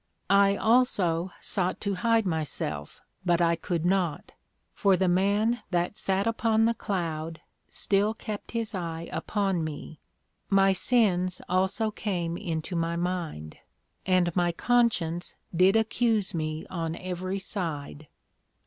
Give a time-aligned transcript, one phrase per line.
[0.31, 4.31] I also sought to hide myselfs but I could not,
[4.73, 7.39] for the Man that sat upon the Cloud
[7.69, 9.99] still kept his eye upon me:
[10.49, 13.57] my sins also came into my mind;
[14.03, 18.07] and my Conscience did accuse me on every side.